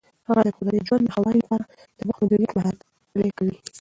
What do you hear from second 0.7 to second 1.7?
ژوند د ښه والي لپاره